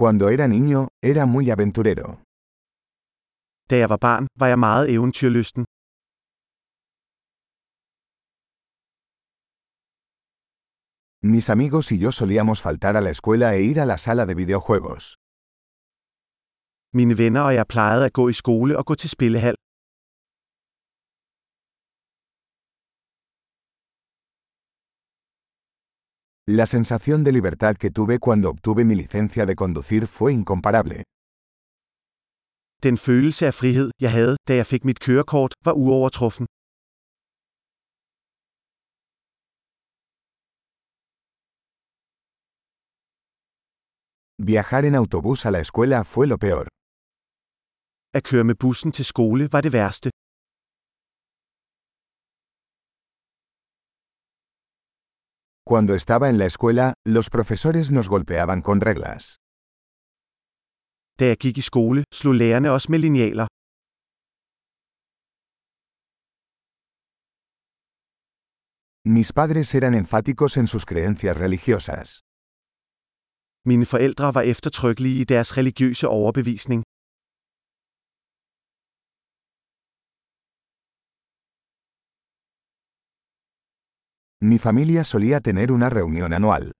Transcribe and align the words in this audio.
Cuando 0.00 0.28
era 0.28 0.46
niño, 0.46 0.88
era 1.02 1.24
muy 1.24 1.50
aventurero. 1.50 2.06
Da 3.70 3.74
jeg 3.82 3.88
var 3.92 4.00
barn, 4.06 4.26
var 4.40 4.48
jeg 4.52 4.58
meget 4.58 4.86
eventyrlysten. 4.94 5.62
Mis 11.34 11.46
amigos 11.54 11.92
y 11.94 11.96
yo 12.04 12.10
solíamos 12.12 12.58
faltar 12.66 12.94
a 12.96 13.00
la 13.00 13.10
escuela 13.16 13.54
e 13.56 13.62
ir 13.70 13.80
a 13.80 13.86
la 13.86 13.98
sala 14.06 14.26
de 14.26 14.34
videojuegos. 14.42 15.04
Mine 16.96 17.14
venner 17.18 17.42
og 17.48 17.54
jeg 17.54 17.66
plejede 17.66 18.04
at 18.08 18.12
gå 18.12 18.28
i 18.28 18.32
skole 18.42 18.72
og 18.78 18.84
gå 18.86 18.94
til 18.94 19.10
spillehal. 19.10 19.56
La 26.48 26.66
sensación 26.66 27.24
de 27.24 27.32
libertad 27.32 27.74
que 27.76 27.90
tuve 27.90 28.20
cuando 28.20 28.48
obtuve 28.50 28.84
mi 28.84 28.94
licencia 28.94 29.46
de 29.46 29.56
conducir 29.56 30.06
fue 30.06 30.32
incomparable. 30.32 31.02
Den 32.82 32.98
følelse 32.98 33.46
af 33.46 33.54
frihed, 33.54 33.90
jeg 34.00 34.12
havde, 34.12 34.36
da 34.48 34.56
jeg 34.56 34.66
fik 34.66 34.84
mit 34.84 35.00
kørekort, 35.00 35.52
var 35.64 35.72
uovertruffen. 35.72 36.46
Viajar 44.38 44.84
en 44.84 44.94
autobús 44.94 45.46
a 45.46 45.50
la 45.50 45.60
escuela 45.60 46.02
fue 46.04 46.26
lo 46.26 46.36
peor. 46.36 46.66
At 48.16 48.24
køre 48.24 48.44
med 48.44 48.54
bussen 48.54 48.92
til 48.92 49.04
skole 49.04 49.48
var 49.52 49.60
det 49.60 49.72
værste. 49.72 50.10
Cuando 55.68 55.96
estaba 55.96 56.28
en 56.28 56.38
la 56.38 56.46
escuela, 56.46 56.94
los 57.04 57.28
profesores 57.28 57.90
nos 57.90 58.08
golpeaban 58.08 58.62
con 58.62 58.80
reglas. 58.80 59.22
Da 61.18 61.24
jeg 61.30 61.38
gik 61.38 61.58
i 61.58 61.64
skole, 61.70 62.00
slog 62.18 62.34
lærerne 62.34 62.70
os 62.70 62.88
med 62.88 62.98
linealer. 62.98 63.46
Mis 69.14 69.32
padres 69.38 69.74
eran 69.74 69.94
enfáticos 70.02 70.52
en 70.60 70.66
sus 70.72 70.84
creencias 70.90 71.36
religiosas. 71.44 72.08
Mine 73.70 73.86
forældre 73.86 74.34
var 74.34 74.44
eftertrykkelige 74.52 75.20
i 75.20 75.24
deres 75.24 75.56
religiøse 75.56 76.06
overbevisning. 76.08 76.80
Mi 84.40 84.58
familia 84.58 85.02
solía 85.04 85.40
tener 85.40 85.72
una 85.72 85.88
reunión 85.88 86.34
anual. 86.34 86.72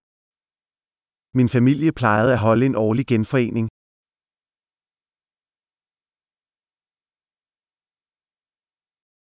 Min 1.33 1.49
familie 1.49 1.91
plejede 1.91 2.35
at 2.35 2.43
holde 2.43 2.67
en 2.67 2.77
årlig 2.77 3.07
genforening. 3.09 3.69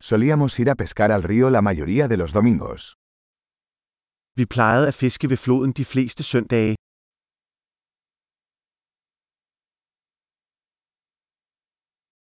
Solíamos 0.01 0.59
ir 0.59 0.71
a 0.71 0.75
pescar 0.75 1.13
al 1.13 1.23
río 1.23 1.51
la 1.51 1.61
mayoría 1.61 2.09
de 2.09 2.17
los 2.17 2.33
domingos. 2.33 2.95
Vi 4.35 4.47
plejede 4.47 4.89
at 4.89 4.95
fiske 4.95 5.29
ved 5.29 5.37
floden 5.37 5.73
de 5.73 5.85
fleste 5.85 6.23
søndage. 6.23 6.77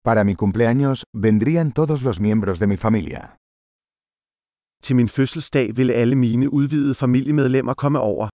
Para 0.02 0.24
mi 0.24 0.34
cumpleaños, 0.34 1.04
vendrían 1.14 1.72
todos 1.72 2.02
los 2.02 2.20
miembros 2.20 2.58
de 2.58 2.66
mi 2.66 2.76
familia. 2.76 3.38
Til 4.86 4.96
min 4.96 5.08
fødselsdag 5.08 5.66
ville 5.76 5.94
alle 6.02 6.16
mine 6.24 6.46
udvidede 6.58 6.94
familiemedlemmer 6.94 7.74
komme 7.74 7.98
over. 8.00 8.26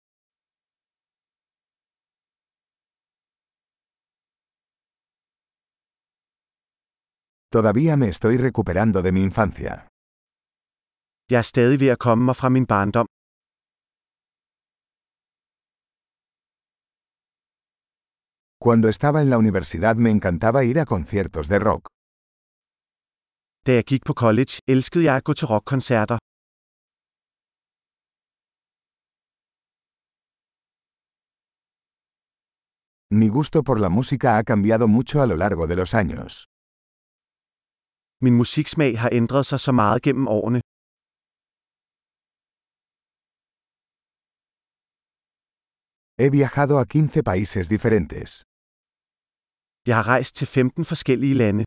Todavía 7.56 7.96
me 7.96 8.06
estoy 8.14 8.34
recuperando 8.48 8.98
de 9.06 9.12
mi 9.16 9.22
infancia. 9.30 9.72
Jeg 11.32 11.38
er 11.44 11.48
stadig 11.54 11.80
ved 11.80 11.88
at 11.94 11.98
komme 12.06 12.24
mig 12.24 12.36
fra 12.40 12.48
min 12.56 12.66
barndom. 12.72 13.06
Cuando 18.64 18.86
estaba 18.94 19.18
en 19.22 19.28
la 19.32 19.38
universidad 19.44 19.94
me 20.04 20.10
encantaba 20.16 20.60
ir 20.70 20.78
a 20.82 20.84
conciertos 20.94 21.46
de 21.52 21.58
rock. 21.68 21.84
Da 23.66 23.72
jeg 23.78 23.84
gik 23.84 24.02
på 24.08 24.14
college, 24.24 24.52
elskede 24.74 25.04
jeg 25.04 25.16
at 25.16 25.24
gå 25.24 25.32
til 25.40 25.46
rockkoncerter. 25.46 26.18
Mi 33.20 33.28
gusto 33.28 33.58
por 33.68 33.80
la 33.80 33.88
música 33.88 34.38
ha 34.38 34.44
cambiado 34.44 34.86
mucho 34.86 35.20
a 35.20 35.26
lo 35.26 35.36
largo 35.36 35.66
de 35.66 35.76
los 35.80 35.90
años. 36.02 36.30
Min 38.24 38.34
musiksmag 38.40 38.92
har 39.02 39.10
ændret 39.12 39.46
sig 39.46 39.60
så 39.60 39.72
meget 39.72 40.02
gennem 40.02 40.28
årene. 40.28 40.60
He 46.20 46.30
viajado 46.30 46.74
a 46.78 46.84
15 46.84 47.22
países 47.30 47.68
diferentes. 47.68 48.30
Jeg 49.86 49.96
har 49.96 50.06
rejst 50.14 50.36
til 50.36 50.46
15 50.46 50.84
forskellige 50.84 51.34
lande. 51.34 51.64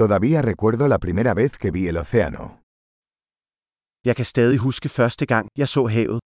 Todavía 0.00 0.42
recuerdo 0.42 0.88
la 0.88 0.98
primera 0.98 1.34
vez 1.34 1.56
que 1.56 1.70
vi 1.70 1.86
el 1.86 1.96
océano. 1.98 2.63
Jeg 4.08 4.16
kan 4.16 4.24
stadig 4.34 4.58
huske 4.66 4.88
første 4.98 5.24
gang, 5.32 5.44
jeg 5.60 5.68
så 5.68 5.82
havet. 5.96 6.20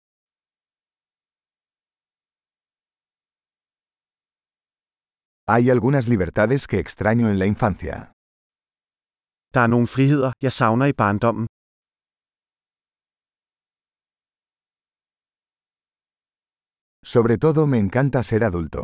Hay 5.54 5.64
algunas 5.76 6.06
libertades 6.14 6.62
que 6.70 6.78
extraño 6.86 7.26
en 7.32 7.38
la 7.42 7.46
infancia. 7.54 7.96
Der 9.54 9.62
er 9.66 9.70
nogle 9.76 9.88
friheder, 9.96 10.32
jeg 10.46 10.52
savner 10.60 10.86
i 10.94 10.96
barndommen. 11.02 11.46
Sobre 17.14 17.36
todo 17.44 17.62
me 17.72 17.78
encanta 17.86 18.20
ser 18.30 18.42
adulto. 18.50 18.84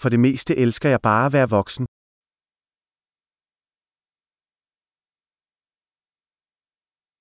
For 0.00 0.08
det 0.14 0.20
meste 0.26 0.52
elsker 0.64 0.88
jeg 0.94 1.00
bare 1.08 1.26
at 1.26 1.32
være 1.36 1.48
voksen. 1.58 1.84